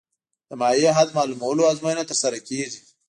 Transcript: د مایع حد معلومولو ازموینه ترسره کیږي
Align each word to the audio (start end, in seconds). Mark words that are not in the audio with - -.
د 0.49 0.51
مایع 0.61 0.91
حد 0.97 1.09
معلومولو 1.17 1.69
ازموینه 1.71 2.03
ترسره 2.09 2.37
کیږي 2.47 2.79